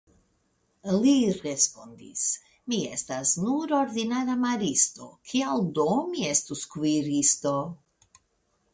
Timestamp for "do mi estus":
5.79-6.69